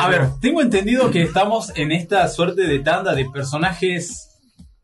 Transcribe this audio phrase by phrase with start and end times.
[0.00, 4.28] A ver, tengo entendido que estamos en esta suerte de tanda de personajes.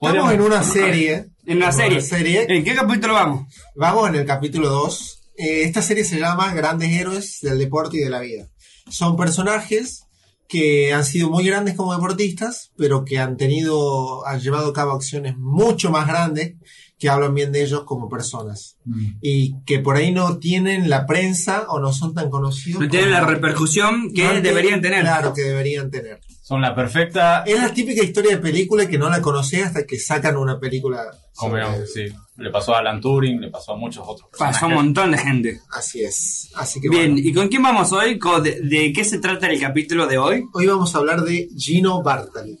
[0.00, 1.26] Estamos en una serie.
[1.46, 2.00] En una serie.
[2.02, 2.46] serie.
[2.48, 3.52] ¿En qué capítulo vamos?
[3.74, 5.30] Vamos en el capítulo 2.
[5.38, 8.48] Eh, esta serie se llama Grandes Héroes del Deporte y de la Vida.
[8.90, 10.04] Son personajes
[10.46, 14.92] que han sido muy grandes como deportistas, pero que han tenido, han llevado a cabo
[14.92, 16.54] acciones mucho más grandes
[16.98, 18.76] que hablan bien de ellos como personas.
[19.20, 22.80] Y que por ahí no tienen la prensa o no son tan conocidos.
[22.82, 25.00] No tienen la como- repercusión que no tienen- deberían tener.
[25.02, 26.20] Claro, que deberían tener.
[26.42, 27.42] Son la perfecta.
[27.44, 31.04] Es la típica historia de película que no la conocés hasta que sacan una película.
[31.34, 32.06] Como sobre- sí,
[32.38, 34.56] le pasó a Alan Turing, le pasó a muchos otros personajes.
[34.60, 35.60] Pasó un montón de gente.
[35.70, 36.50] Así es.
[36.56, 37.28] Así que Bien, bueno.
[37.28, 38.18] ¿y con quién vamos hoy?
[38.18, 40.44] ¿Con- ¿De, de qué se trata el capítulo de hoy?
[40.54, 42.58] Hoy vamos a hablar de Gino Bartali.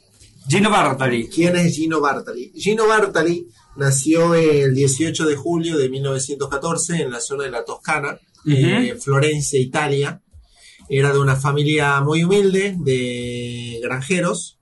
[0.48, 1.28] Gino Bartali.
[1.28, 2.52] ¿Quién es Gino Bartali?
[2.56, 8.18] Gino Bartali nació el 18 de julio de 1914 en la zona de la Toscana,
[8.46, 10.22] eh, Florencia, Italia.
[10.88, 14.58] Era de una familia muy humilde, de granjeros.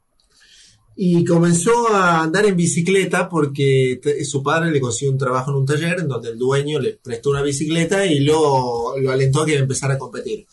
[0.97, 5.67] Y comenzó a andar en bicicleta porque su padre le consiguió un trabajo en un
[5.67, 9.55] taller en donde el dueño le prestó una bicicleta y lo, lo alentó a que
[9.57, 10.47] empezara a competir.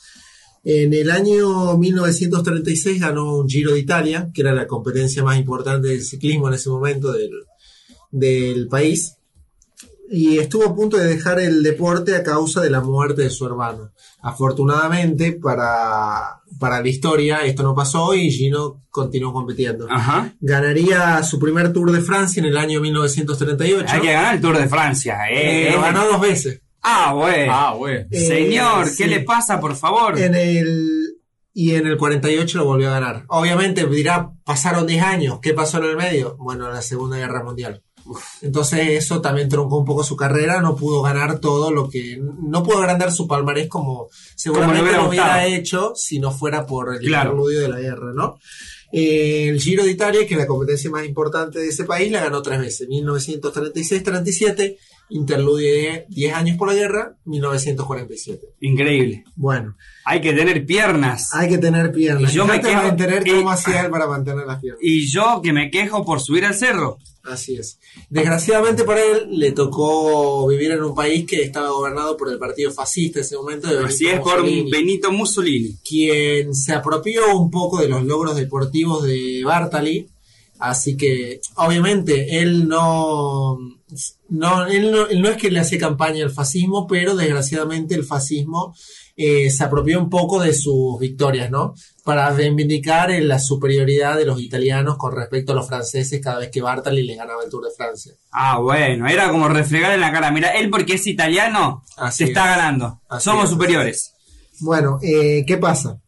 [0.63, 5.89] En el año 1936 ganó un Giro de Italia, que era la competencia más importante
[5.89, 7.31] del ciclismo en ese momento del,
[8.11, 9.17] del país.
[10.09, 13.45] Y estuvo a punto de dejar el deporte a causa de la muerte de su
[13.45, 13.91] hermano.
[14.21, 19.87] Afortunadamente para, para la historia esto no pasó y Gino continuó compitiendo.
[19.89, 20.33] Ajá.
[20.39, 23.85] Ganaría su primer Tour de Francia en el año 1938.
[23.89, 25.17] Hay que ganar el Tour de Francia.
[25.31, 26.61] Eh, Eh, lo ganó dos veces.
[26.83, 27.47] Ah, güey.
[27.49, 28.05] Ah, güey.
[28.11, 30.19] Eh, Señor, ¿qué le pasa, por favor?
[30.19, 31.17] En el.
[31.55, 33.25] Y en el 48 lo volvió a ganar.
[33.27, 35.39] Obviamente dirá, pasaron 10 años.
[35.41, 36.35] ¿Qué pasó en el medio?
[36.37, 37.83] Bueno, la Segunda Guerra Mundial.
[38.41, 42.19] Entonces eso también troncó un poco su carrera, no pudo ganar todo lo que...
[42.19, 47.03] No pudo agrandar su palmarés como seguramente lo hubiera, hecho si no fuera por el
[47.03, 48.39] interludio de la guerra, ¿no?
[48.91, 52.21] Eh, el Giro de Italia, que es la competencia más importante de ese país, la
[52.21, 54.77] ganó tres veces, 1936, 37
[55.13, 58.47] interlude 10 años por la guerra, 1947.
[58.61, 59.23] Increíble.
[59.35, 59.75] Bueno.
[60.05, 61.33] Hay que tener piernas.
[61.33, 62.33] Hay que tener piernas.
[62.33, 62.81] Yo me quejo.
[62.81, 64.81] Mantener cómo hacía él para mantener las piernas.
[64.83, 66.97] Y yo que me quejo por subir al cerro.
[67.23, 67.79] Así es.
[68.09, 72.71] Desgraciadamente para él le tocó vivir en un país que estaba gobernado por el partido
[72.71, 73.73] fascista en ese momento.
[73.73, 75.77] De Así es, por Benito Mussolini.
[75.87, 80.07] Quien se apropió un poco de los logros deportivos de Bartali
[80.65, 83.57] Así que, obviamente, él no,
[84.29, 88.05] no, él no, él no es que le hace campaña al fascismo, pero desgraciadamente el
[88.05, 88.73] fascismo
[89.17, 91.73] eh, se apropió un poco de sus victorias, ¿no?
[92.05, 96.49] Para reivindicar eh, la superioridad de los italianos con respecto a los franceses cada vez
[96.49, 98.13] que Bartali le ganaba el Tour de Francia.
[98.31, 100.31] Ah, bueno, era como refregar en la cara.
[100.31, 102.29] Mira, él porque es italiano, Así se es.
[102.29, 103.01] está ganando.
[103.09, 103.49] Así Somos es.
[103.49, 104.13] superiores.
[104.61, 105.99] Bueno, eh, ¿qué pasa?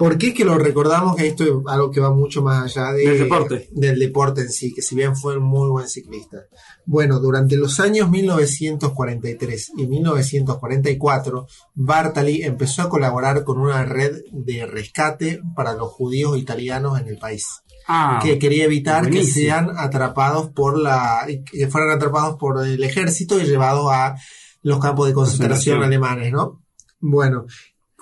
[0.00, 2.92] ¿Por qué es que lo recordamos que esto es algo que va mucho más allá
[2.92, 3.68] de- Del deporte.
[3.70, 6.38] del deporte en sí, que si bien fue un muy buen ciclista?
[6.86, 14.66] Bueno, durante los años 1943 y 1944, Bartali empezó a colaborar con una red de
[14.66, 17.44] rescate para los judíos italianos en el país,
[17.86, 19.34] Ah, que quería evitar que buenísimo.
[19.46, 24.14] sean atrapados por la, que fueran atrapados por el ejército y llevados a
[24.62, 25.82] los campos de concentración Concentración.
[25.82, 26.62] alemanes, ¿no?
[27.00, 27.46] Bueno,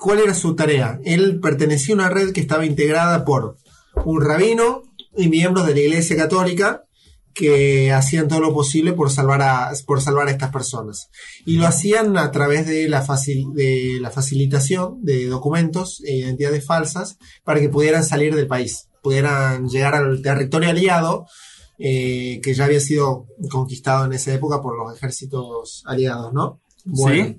[0.01, 1.01] ¿cuál era su tarea?
[1.05, 3.57] Él pertenecía a una red que estaba integrada por
[4.05, 4.83] un rabino
[5.17, 6.85] y miembros de la Iglesia Católica
[7.35, 11.09] que hacían todo lo posible por salvar a, por salvar a estas personas.
[11.47, 16.65] Y lo hacían a través de la, facil- de la facilitación de documentos e identidades
[16.65, 21.27] falsas para que pudieran salir del país, pudieran llegar al territorio aliado
[21.79, 26.61] eh, que ya había sido conquistado en esa época por los ejércitos aliados, ¿no?
[26.85, 27.37] Bueno,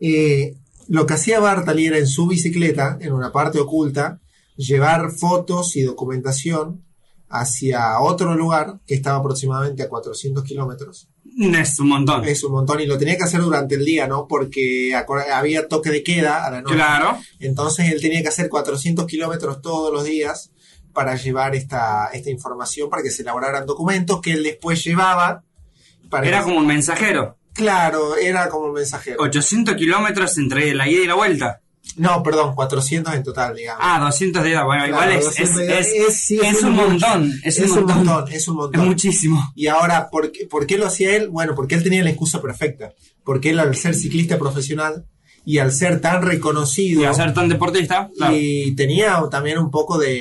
[0.00, 0.54] eh,
[0.88, 4.20] lo que hacía Bartali era en su bicicleta, en una parte oculta,
[4.56, 6.84] llevar fotos y documentación
[7.28, 11.08] hacia otro lugar que estaba aproximadamente a 400 kilómetros.
[11.38, 12.24] Es un montón.
[12.24, 14.26] Es un montón y lo tenía que hacer durante el día, ¿no?
[14.26, 16.76] Porque había toque de queda a la noche.
[16.76, 17.18] Claro.
[17.40, 20.50] Entonces él tenía que hacer 400 kilómetros todos los días
[20.94, 25.44] para llevar esta, esta información, para que se elaboraran documentos que él después llevaba.
[26.08, 27.36] Para Era como un mensajero.
[27.56, 29.16] Claro, era como un mensajero.
[29.20, 31.60] 800 kilómetros entre la ida y la vuelta.
[31.96, 33.80] No, perdón, 400 en total, digamos.
[33.84, 34.64] Ah, 200 de ida.
[34.64, 37.32] Bueno, igual es, 200 es, es, es- sí, es es un montón.
[37.44, 38.24] Es, un montón.
[38.32, 38.84] es un Es montón.
[38.86, 39.52] muchísimo.
[39.54, 41.28] Y ahora, ¿por qué, por qué lo hacía él?
[41.28, 42.92] Bueno, porque él tenía la excusa perfecta.
[43.24, 45.06] Porque él, al ser ciclista profesional
[45.44, 48.34] y al ser tan reconocido, Y a ser tan deportista, claro.
[48.36, 50.20] y tenía también un poco de,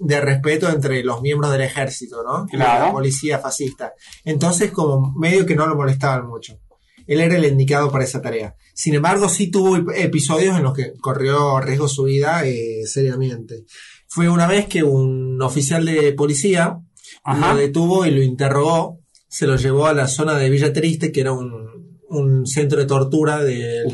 [0.00, 2.46] de respeto entre los miembros del ejército, ¿no?
[2.52, 2.86] Y Claro.
[2.86, 3.92] La policía fascista.
[4.24, 6.58] Entonces, como medio que no lo molestaban mucho.
[7.06, 8.54] él era el indicado para esa tarea.
[8.74, 13.64] Sin embargo, sí tuvo ep- episodios en los que corrió riesgo su vida eh, seriamente.
[14.08, 16.78] Fue una vez que un oficial de policía
[17.22, 17.52] Ajá.
[17.52, 18.98] lo detuvo y lo interrogó,
[19.28, 22.86] se lo llevó a la zona de Villa Triste, que era un, un centro de
[22.86, 23.86] tortura del,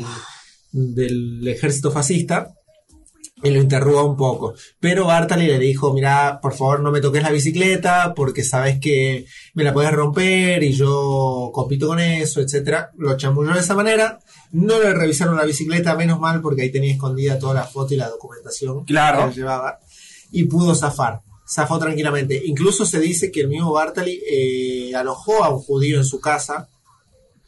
[0.71, 2.47] del ejército fascista,
[3.43, 4.53] y lo interrogó un poco.
[4.79, 9.25] Pero Bartali le dijo, mira, por favor no me toques la bicicleta, porque sabes que
[9.53, 12.91] me la puedes romper y yo compito con eso, etcétera.
[12.97, 14.19] Lo chamulló de esa manera.
[14.51, 17.97] No le revisaron la bicicleta, menos mal, porque ahí tenía escondida toda la foto y
[17.97, 19.19] la documentación Claro.
[19.19, 19.79] que él llevaba.
[20.31, 21.21] Y pudo zafar.
[21.47, 22.41] Zafó tranquilamente.
[22.45, 26.69] Incluso se dice que el mismo Bartali eh, alojó a un judío en su casa.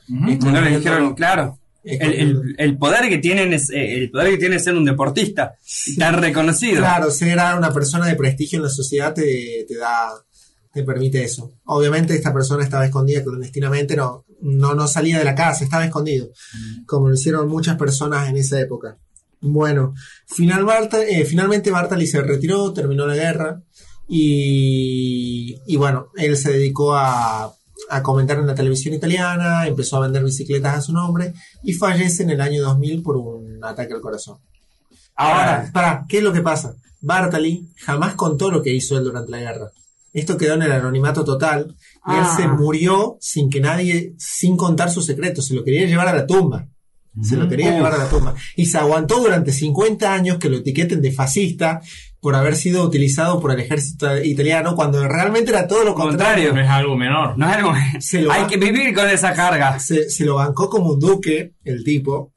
[0.08, 1.58] No le dijeron, claro.
[1.86, 5.54] El, el- el poder que tienen es eh, el poder que tiene ser un deportista
[6.00, 6.80] tan reconocido.
[6.80, 10.10] Claro, ser una persona de prestigio en la sociedad te, te da,
[10.74, 11.54] te permite eso.
[11.66, 16.30] Obviamente esta persona estaba escondida clandestinamente, no, no, no salía de la casa, estaba escondido,
[16.88, 18.98] como lo hicieron muchas personas en esa época.
[19.42, 19.94] Bueno,
[20.28, 23.62] final Barta- eh, finalmente Bartali se retiró, terminó la guerra
[24.08, 27.54] y, y bueno, él se dedicó a,
[27.90, 31.34] a comentar en la televisión italiana, empezó a vender bicicletas a su nombre
[31.64, 34.38] y fallece en el año 2000 por un ataque al corazón.
[35.16, 36.76] Ahora, para, ¿qué es lo que pasa?
[37.02, 39.72] Bartali jamás contó lo que hizo él durante la guerra.
[40.12, 41.76] Esto quedó en el anonimato total
[42.08, 42.34] y él Ah.
[42.38, 46.26] se murió sin que nadie, sin contar su secreto, se lo quería llevar a la
[46.26, 46.68] tumba.
[47.24, 47.76] Se lo quería Uf.
[47.76, 48.36] llevar a la tumba.
[48.56, 51.82] Y se aguantó durante 50 años que lo etiqueten de fascista
[52.20, 56.50] por haber sido utilizado por el ejército italiano cuando realmente era todo lo contrario.
[56.50, 56.54] Contrario.
[56.54, 57.38] No es algo menor.
[57.38, 57.74] No es algo.
[58.00, 59.80] Se lo Hay que vivir con esa carga.
[59.80, 62.34] se, se lo bancó como un duque, el tipo,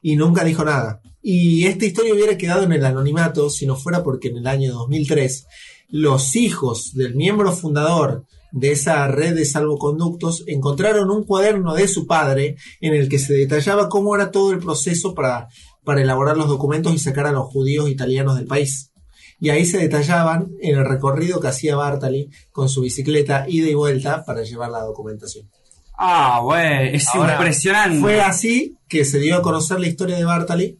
[0.00, 1.00] y nunca dijo nada.
[1.20, 4.72] Y esta historia hubiera quedado en el anonimato si no fuera porque en el año
[4.72, 5.46] 2003
[5.90, 12.06] los hijos del miembro fundador de esa red de salvoconductos encontraron un cuaderno de su
[12.06, 15.48] padre en el que se detallaba cómo era todo el proceso para,
[15.84, 18.92] para elaborar los documentos y sacar a los judíos italianos del país.
[19.40, 23.74] Y ahí se detallaban en el recorrido que hacía Bartali con su bicicleta ida y
[23.74, 25.48] vuelta para llevar la documentación.
[25.96, 28.00] Ah, güey, es Ahora, impresionante.
[28.00, 30.78] Fue así que se dio a conocer la historia de Bartali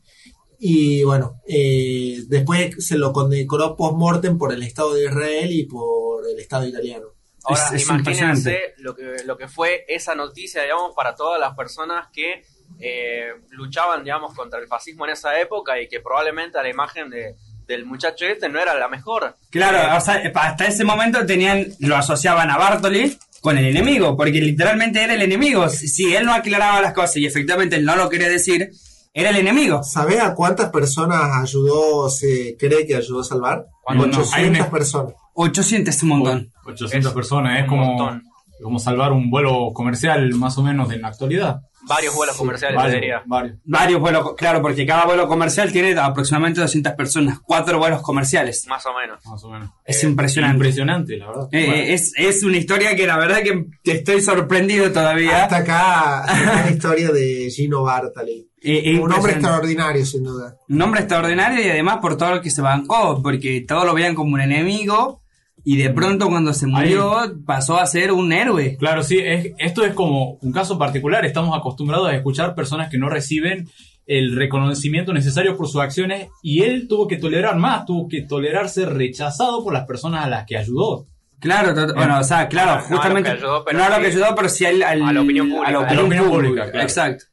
[0.61, 6.27] y bueno, eh, después se lo condecoró post-mortem por el Estado de Israel y por
[6.29, 7.18] el Estado italiano.
[7.45, 8.75] Ahora, Es- es imagínense impresionante.
[8.79, 12.43] lo que, lo que fue esa noticia, digamos, para todas las personas que
[12.81, 17.35] eh, luchaban, digamos, contra el fascismo en esa época y que probablemente la imagen de,
[17.67, 19.37] del muchacho este no era la mejor.
[19.51, 24.41] Claro, o sea, hasta ese momento tenían, lo asociaban a Bartoli con el enemigo, porque
[24.41, 25.69] literalmente era el enemigo.
[25.69, 28.71] Si si él no aclaraba las cosas y efectivamente él no lo quería decir,
[29.15, 29.83] era el enemigo.
[29.83, 33.67] ¿Sabe a cuántas personas ayudó, se cree que ayudó a salvar?
[33.83, 34.07] ¿Cuánto?
[34.07, 35.15] No, 800 hay una- personas.
[35.41, 36.53] 800 es un montón.
[36.67, 38.23] 800 Es personas, es un como, montón.
[38.63, 41.61] como salvar un vuelo comercial más o menos de la actualidad.
[41.89, 43.23] Varios vuelos comerciales, te Varios, diría.
[43.25, 43.57] varios.
[43.65, 48.67] Varios vuelos, claro, porque cada vuelo comercial tiene aproximadamente 200 personas, cuatro vuelos comerciales.
[48.69, 49.25] Más o menos.
[49.25, 49.71] Más o menos.
[49.87, 50.57] Es Eh, impresionante.
[50.57, 51.49] Impresionante, la verdad.
[51.53, 55.45] Eh, Bueno, es, es una historia que la verdad que te estoy sorprendido todavía.
[55.45, 56.27] Hasta acá
[56.65, 58.51] la historia de Gino Bartali.
[58.61, 60.57] Eh, eh, Un hombre extraordinario, sin duda.
[60.69, 64.17] Un hombre extraordinario y además por todo lo que se bancó, porque todos lo veían
[64.17, 65.23] como un enemigo
[65.73, 68.77] y de pronto cuando se murió pasó a ser un héroe.
[68.79, 71.25] Claro, sí, es, esto es como un caso particular.
[71.27, 73.69] Estamos acostumbrados a escuchar personas que no reciben
[74.07, 78.69] el reconocimiento necesario por sus acciones y él tuvo que tolerar más, tuvo que tolerar
[78.71, 81.07] ser rechazado por las personas a las que ayudó.
[81.41, 83.89] Claro, bueno, o sea, claro, No, no a lo justamente que ayudó, pero no a
[83.91, 85.69] lo que ayudó, pero sí al, al- a la opinión pública.
[85.69, 86.83] a la A la opinión opinión pública, pública, claro.
[86.89, 87.25] Exacto.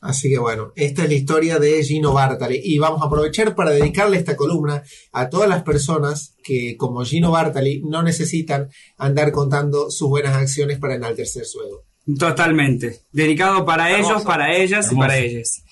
[0.00, 3.70] Así que bueno, esta es la historia de Gino Bartali y vamos a aprovechar para
[3.70, 9.90] dedicarle esta columna a todas las personas que como Gino Bartali no necesitan andar contando
[9.90, 11.84] sus buenas acciones para enaltecer su ego.
[12.18, 13.00] Totalmente.
[13.10, 14.14] Dedicado para Hermoso.
[14.14, 15.62] ellos, para ellas y para ellas.